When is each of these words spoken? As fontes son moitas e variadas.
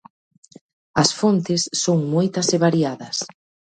As 1.01 1.09
fontes 1.19 1.61
son 1.83 1.99
moitas 2.13 2.47
e 2.55 2.57
variadas. 2.67 3.17